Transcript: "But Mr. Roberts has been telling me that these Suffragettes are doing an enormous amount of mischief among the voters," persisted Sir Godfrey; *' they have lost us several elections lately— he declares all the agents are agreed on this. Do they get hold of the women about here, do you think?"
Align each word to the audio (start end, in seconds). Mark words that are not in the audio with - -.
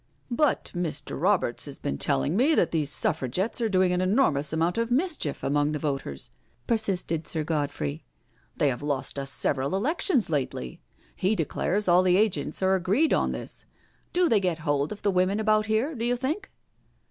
"But 0.31 0.71
Mr. 0.73 1.21
Roberts 1.21 1.65
has 1.65 1.77
been 1.77 1.99
telling 1.99 2.35
me 2.35 2.55
that 2.55 2.71
these 2.71 2.89
Suffragettes 2.89 3.61
are 3.61 3.69
doing 3.69 3.93
an 3.93 4.01
enormous 4.01 4.51
amount 4.51 4.79
of 4.79 4.89
mischief 4.89 5.43
among 5.43 5.73
the 5.73 5.77
voters," 5.77 6.31
persisted 6.65 7.27
Sir 7.27 7.43
Godfrey; 7.43 8.03
*' 8.29 8.57
they 8.57 8.69
have 8.69 8.81
lost 8.81 9.19
us 9.19 9.29
several 9.29 9.75
elections 9.75 10.27
lately— 10.27 10.81
he 11.15 11.35
declares 11.35 11.87
all 11.87 12.01
the 12.01 12.17
agents 12.17 12.63
are 12.63 12.73
agreed 12.73 13.13
on 13.13 13.31
this. 13.31 13.67
Do 14.11 14.27
they 14.27 14.39
get 14.39 14.57
hold 14.65 14.91
of 14.91 15.03
the 15.03 15.11
women 15.11 15.39
about 15.39 15.67
here, 15.67 15.93
do 15.93 16.03
you 16.03 16.15
think?" 16.15 16.49